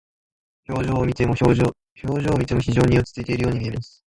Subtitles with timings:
[0.67, 3.99] 表情を見ても非常に落ち着いているように見えます。